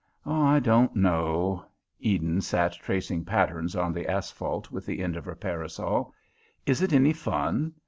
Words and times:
"I 0.25 0.59
don't 0.59 0.95
know," 0.95 1.63
Eden 1.99 2.41
sat 2.41 2.73
tracing 2.73 3.23
patterns 3.23 3.75
on 3.75 3.93
the 3.93 4.09
asphalt 4.09 4.71
with 4.71 4.83
the 4.87 5.03
end 5.03 5.15
of 5.15 5.25
her 5.25 5.35
parasol. 5.35 6.11
"Is 6.65 6.81
it 6.81 6.91
any 6.91 7.13
fun? 7.13 7.75